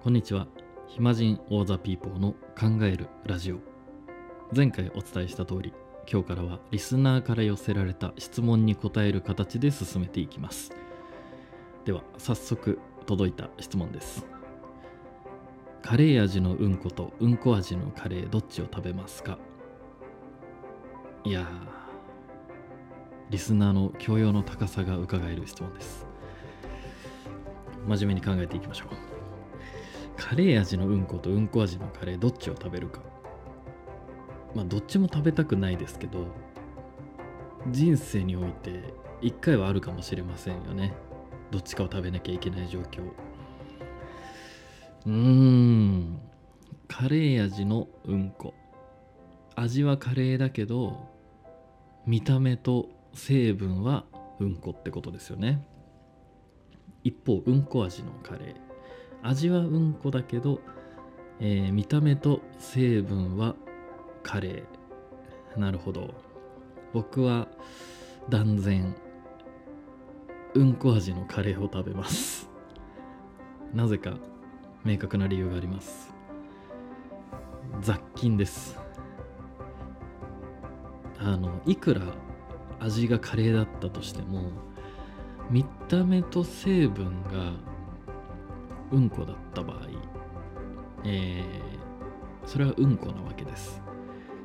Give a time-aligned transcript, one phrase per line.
[0.00, 0.46] こんにちは。
[0.86, 3.58] 暇人オーザピーポーの考えるラジオ。
[4.54, 5.74] 前回お伝えした通り
[6.10, 10.70] 今日からはリスナーから寄せられた質問に答える形で進めていきます。
[11.84, 14.24] では早速届いた質問です。
[15.82, 19.36] カレー味のうんことうんこ味のカレーどっちを食べますか？
[21.24, 21.44] いや
[23.30, 26.06] リスナーの教養の高さが伺える質問です。
[27.88, 29.07] 真面目に考えていきましょう。
[30.18, 33.00] カレー味のうんことうんこ味のカレーどっちを食べるか。
[34.54, 36.26] まあどっちも食べたくないですけど
[37.70, 40.94] 人生において一回はあるかもしれませんよね。
[41.50, 43.02] どっちかを食べなきゃいけない状況。
[45.06, 46.20] うーん。
[46.88, 48.54] カレー味のうんこ。
[49.54, 51.08] 味はカレーだけど
[52.06, 54.04] 見た目と成分は
[54.40, 55.64] うんこってことですよね。
[57.04, 58.67] 一方うんこ味のカレー。
[59.22, 60.60] 味はうんこだけど、
[61.40, 63.54] えー見た目と成分は
[64.22, 65.58] カレー。
[65.58, 66.14] なるほど。
[66.92, 67.48] 僕は
[68.28, 68.94] 断然
[70.54, 72.48] うんこ味のカレーを食べます。
[73.74, 74.14] なぜか
[74.84, 76.14] 明確な理由があります。
[77.80, 78.78] 雑菌です。
[81.20, 82.00] あのいくら
[82.80, 84.52] 味がカレーだったとしても
[85.50, 87.52] 見た目と成分が
[88.90, 89.78] うんこだった場合、
[91.04, 91.78] えー
[92.46, 93.82] それはうんこなわけです。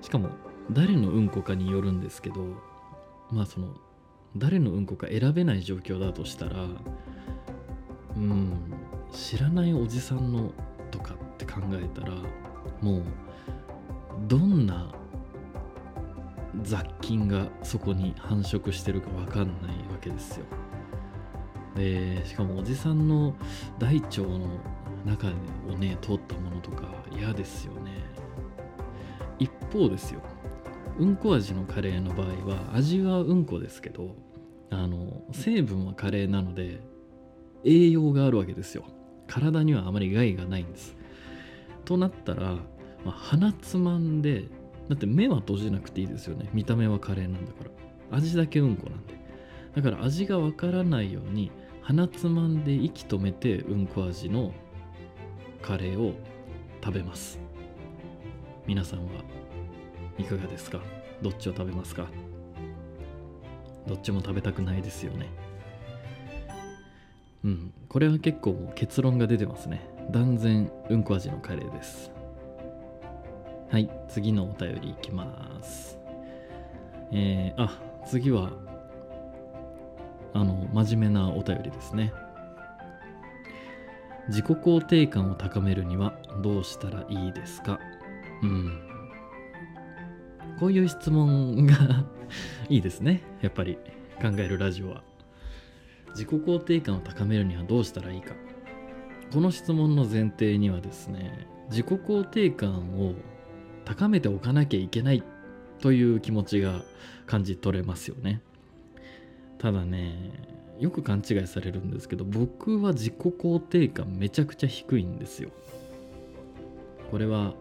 [0.00, 0.30] しかも
[0.72, 2.44] 誰のうんこかによるんですけど
[3.30, 3.68] まあその
[4.36, 6.66] 誰のうんこか選べない状況だとしたら
[8.16, 8.52] うん
[9.12, 10.50] 知らないおじさんの
[10.90, 12.12] とかって考えたら
[12.80, 13.02] もう
[14.26, 14.92] どんな
[16.62, 20.46] 雑菌がそこに繁殖してるか分かんないわけですよ。
[21.76, 23.34] でしかもおじさんの
[23.78, 24.40] 大腸の
[25.04, 25.28] 中
[25.68, 27.90] をね通ったものとか嫌ですよね。
[29.38, 30.20] 一方ですよ。
[30.98, 34.14] うんこ味のカレーの場合は味はうんこですけど
[34.70, 36.80] あの成分はカレーなので
[37.64, 38.84] 栄養があるわけですよ。
[39.26, 40.96] 体にはあまり害がないんです。
[41.84, 42.56] となったら、
[43.04, 44.48] まあ、鼻つまんで
[44.88, 46.50] だって目は閉じなくていいですよね。
[46.52, 47.64] 見た目はカレーなんだか
[48.10, 48.16] ら。
[48.16, 49.21] 味だけうんこなんで。
[49.74, 51.50] だから味がわからないように
[51.80, 54.52] 鼻つまんで息止めてうんこ味の
[55.62, 56.14] カレーを
[56.84, 57.38] 食べます。
[58.66, 59.06] 皆さんは
[60.18, 60.80] いかがですか？
[61.22, 62.08] どっちを食べますか？
[63.86, 65.28] どっちも食べたくないですよね。
[67.44, 69.88] うんこれは結構もう結論が出てますね。
[70.10, 72.12] 断然うんこ味のカレーです。
[73.70, 75.98] はい次のお便りいきます。
[77.10, 78.52] えー、あ次は
[80.34, 82.12] あの真面目なお便りですね。
[84.28, 87.80] 自己肯定感を高めるにはどうしたらいいですか？
[88.42, 88.80] うん。
[90.60, 91.74] こういう質問が
[92.68, 93.22] いいですね。
[93.40, 93.78] やっぱり
[94.20, 95.02] 考えるラジオは。
[96.10, 98.34] 自己肯定感を高めるにはどうしたらいいか。
[99.32, 103.14] この質問の前提にはですね自己肯定感を
[103.84, 105.22] 高めておかなきゃいけない
[105.80, 106.82] という気持ちが
[107.26, 108.40] 感じ取れますよね。
[109.62, 110.32] ただね
[110.80, 115.50] よく勘違いされるんですけど僕は自己肯定感めちゃくちゃ低いんですよ。
[117.12, 117.54] これは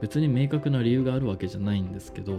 [0.00, 2.36] 別に明確な理由があるわけじゃないんですけど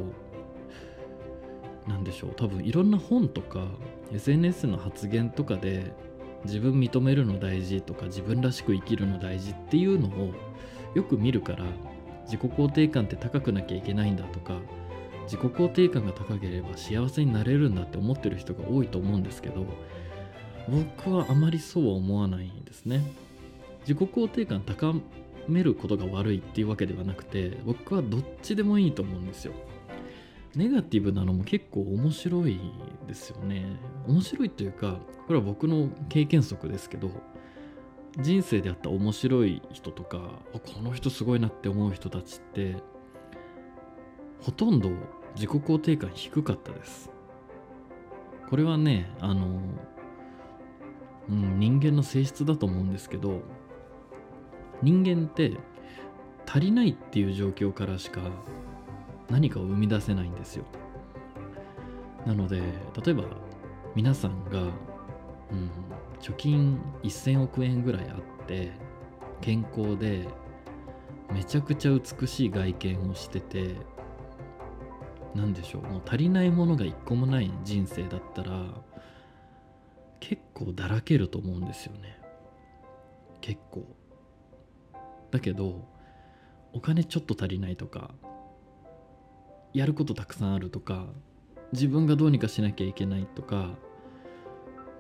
[1.88, 3.68] 何でしょう多分いろんな本とか
[4.12, 5.94] SNS の発言とかで
[6.46, 10.34] 自分認めるの大事とか自分らしく生きるの大事っていうのを
[10.96, 11.66] よく見るから
[12.24, 14.60] 自己肯定感って高くなきゃいけないんだとか
[15.26, 19.66] 自己肯定感が高ければ幸せになれるんだって思ってる人が多いと思うんですけど
[20.70, 23.04] 僕はあまりそうは思わないんですね。
[23.82, 24.96] 自己肯定感高
[25.48, 29.54] めることが悪いっていうわけではなくて僕はどっちでもいいと思うんですよ。
[30.56, 32.60] ネガティブなのも結構面白い
[33.08, 33.66] ですよね。
[34.08, 37.12] 面白いというかこれは僕の経験則ですけど
[38.20, 42.78] 人生であった面白い人とかこの人すごいなって思う人たちって
[44.42, 44.92] ほとんど
[45.36, 47.12] 自己肯定感低かったです。
[48.50, 49.60] これはねあの、
[51.30, 53.42] うん、人間の性質だと思うんですけど
[54.82, 55.54] 人間って
[56.46, 58.22] 足りないっていう状況からしか
[59.30, 60.66] 何かを生み出せないんですよ。
[62.26, 62.62] なので
[63.04, 63.24] 例えば
[63.96, 64.72] 皆さんが、うん、
[66.20, 68.72] 貯金1000億円ぐらいあって
[69.42, 70.28] 健康で
[71.32, 73.76] めちゃくちゃ美しい外見をしてて
[75.36, 75.82] 何でしょう。
[75.84, 78.66] もう足りないものが一個もない人生だったら
[80.20, 82.18] 結構だらけると思うんですよね。
[83.42, 83.86] 結構。
[85.32, 85.86] だけど
[86.74, 88.12] お金ちょっと足りないとか
[89.74, 91.08] やることたくさんあるとか
[91.74, 93.72] 自分がどうにかしなきゃいけないとか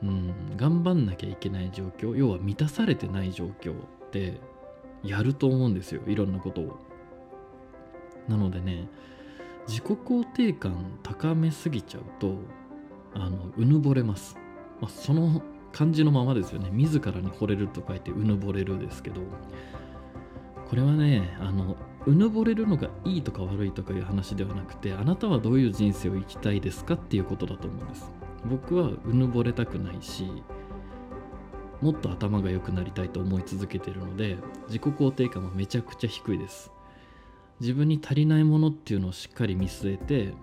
[0.04, 4.40] うん頑張んなきゃいけない状況要は満たされてない状況って
[5.04, 6.02] やると思うんですよ。
[6.08, 6.80] いろんなことを。
[8.28, 8.88] なのでね
[9.68, 12.36] 自己肯定感高めすぎちゃうと
[13.14, 14.38] あのうぬぼれます、
[14.80, 15.42] まあ、その
[15.72, 16.70] 感じのままですよね。
[16.72, 19.22] 自らに惚れると書いてうぬぼれるですけど。
[20.70, 28.12] これはねあのうぬぼれるのがいいとか悪いとかいう話ではなくてあなたはどういう人生を生きたいですかっていうことだと思うんです。
[28.46, 30.44] 僕はうぬぼれたくないし
[31.82, 34.38] もっと頭が良くなりたいと思い続けているので
[34.68, 36.72] 自己肯定感もめちゃくちゃ低いです。
[37.60, 40.34] 自分に足りないものっていうのをしっかり見据えて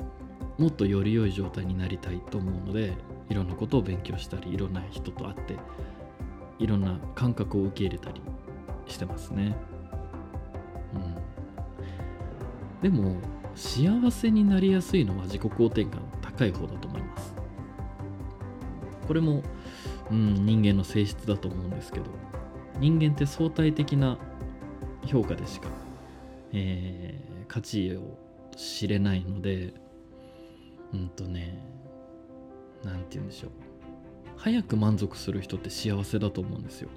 [0.58, 2.92] もっとより良い状態になりたいと思うので
[3.28, 5.56] いろんなことを勉強したりいろんな人と会って
[6.58, 8.20] いろんな感覚を受け入れたり
[8.86, 9.56] してますね。
[10.94, 11.14] うん。
[12.82, 13.16] でも
[13.54, 17.34] 幸せになりやすいのは自己肯定感高い方だと思います。
[19.06, 19.42] これも、
[20.10, 22.06] うん、人間の性質だと思うんですけど
[22.78, 24.18] 人間って相対的な
[25.04, 25.68] 評価でしか、
[26.52, 28.18] えー、価値を
[28.56, 29.72] 知れないので
[30.92, 31.58] うんとね
[32.84, 33.50] 何て言うんでしょう。
[34.36, 36.88] 早く満足する人って幸せだと思うんですよ。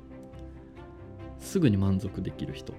[1.40, 2.74] すぐに満足できる人。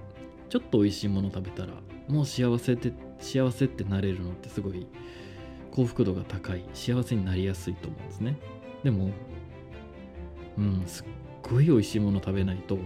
[0.49, 1.73] ちょっと美味しいもの食べたら
[2.07, 4.87] もう幸せって幸せってなれるのってすごい
[5.71, 8.37] 幸福度が高い幸せになりやすいと思うんですね。
[8.83, 9.11] でも
[10.57, 11.05] うんすっ
[11.41, 12.77] ごい美味しいもの食べないと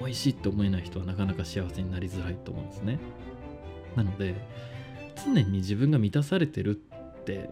[0.00, 2.98] 美味しいって思えない人はなかなか幸せになりづらいと思うんですね。
[3.96, 4.34] なので
[5.24, 6.74] 常に自分が満たされてるっ
[7.24, 7.50] て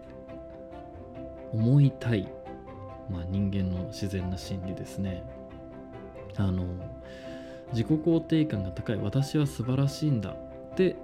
[1.51, 2.31] 思いたい、
[3.09, 5.23] まあ、人間の自然な心理ですね。
[6.35, 6.65] あの
[7.71, 10.95] 自己肯定感が高い私は素晴らしいんだって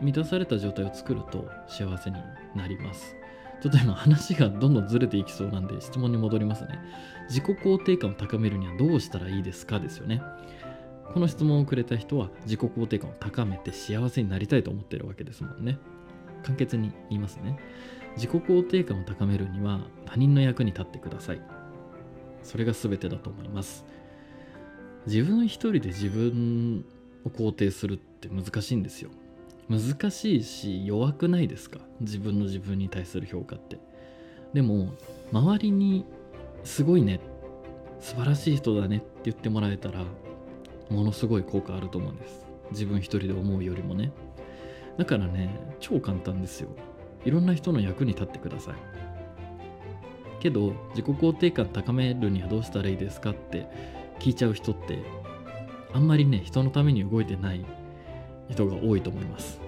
[0.00, 2.16] 満たされた状態を作ると幸せに
[2.54, 3.19] なります。
[3.60, 6.80] ちょっと今話がどんどんずれていきそうなんで質問に戻りますね。
[7.28, 10.22] 自己肯定感を高めるにはどうしたらいいですかですよね。
[11.12, 15.78] この質問をくれた人は自己肯定感を高めて幸せになりたいと思ってるわけですもんね。
[16.42, 17.58] 簡潔に言いますね。
[18.16, 21.42] 自己肯定感を高めるには他人の役に立ってください。
[22.42, 23.84] それが全てだと思います。
[25.06, 26.84] 自分一人で自分
[27.24, 29.10] を肯定するって難しいんですよ。
[29.70, 31.78] 難しいし弱くないですか？
[32.00, 33.78] 自分の自分に対する評価って。
[34.52, 34.92] でも
[35.32, 36.04] 周りに
[36.64, 37.20] すごいね
[38.00, 40.04] 素晴らしい人だねって言ってもらえたら
[40.90, 42.44] ものすごい効果あると思うんです。
[42.72, 44.10] 自分一人で思うよりもね。
[44.98, 46.70] だからね超簡単ですよ。
[47.24, 48.74] いろんな人の役に立ってください。
[50.40, 53.68] けど自己肯定感高めるにはどうしたらいいですかって
[54.18, 54.98] 聞いちゃう人って
[55.92, 57.64] あんまりね人のために動いてない
[58.50, 59.60] 人が多いと思います。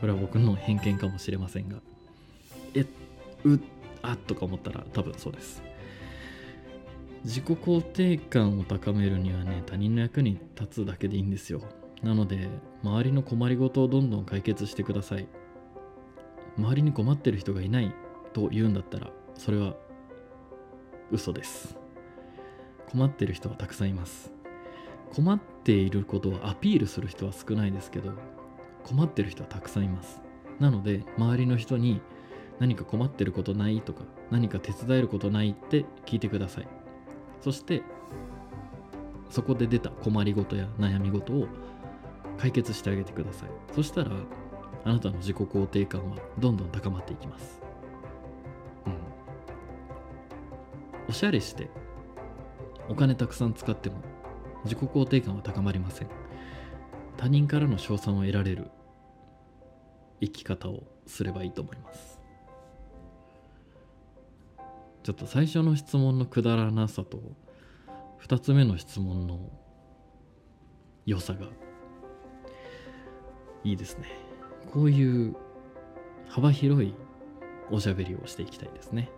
[0.00, 1.76] これは僕の偏見かもしれませんが。
[2.74, 2.84] え
[3.44, 3.60] う
[4.02, 5.62] あとか思ったら多分そうです。
[7.24, 11.62] 自己肯定感を高めるにはね他人の役に立つだけでいいんですよ。
[12.02, 12.48] なので
[12.82, 15.26] 周りの困りごとをどんどん解決してください。
[16.58, 17.94] 周りに困ってる人がいない
[18.32, 19.74] と言うんだったらそれは
[21.10, 21.76] 嘘です。
[22.90, 24.30] 困ってる人はたくさんいます。
[25.12, 28.12] 困っていることをアピールする人は少ないですけど
[28.84, 30.20] 困ってる人はたくさんいます。
[30.60, 32.00] なので周りの人に
[32.60, 36.68] 何か困ってることないとか何か手伝えることないって聞いてください。
[37.40, 37.82] そして
[39.28, 41.48] そこで出た困りごとや悩み事を
[42.38, 43.48] 解決してあげてください。
[43.74, 44.12] そしたら
[44.84, 47.60] あなたの自己肯定感はどんどん高まっていきます。
[48.86, 48.92] うん。
[51.08, 51.68] おしゃれして
[52.88, 53.96] お金たくさん使っても
[54.66, 56.08] 自己肯定感は高まりません。
[57.16, 58.70] 他人からの称賛を得られる
[60.20, 62.20] 生き方をすればいいと思います。
[65.02, 67.20] ちょっと最初の質問のくだらなさと
[68.26, 69.38] 2つ目の質問の
[71.06, 71.46] 良さが
[73.62, 74.08] いいですね。
[74.72, 75.36] こういう
[76.28, 76.92] 幅広い
[77.70, 79.08] おしゃべりをしていきたいですね。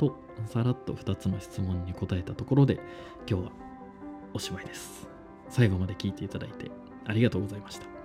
[0.00, 0.16] と
[0.46, 2.80] さらっと2つの質問に答えたところで
[3.28, 3.52] 今日は
[4.32, 5.06] おしまいです。
[5.50, 6.70] 最後まで聞いていただいて
[7.04, 7.99] ありがとうございました。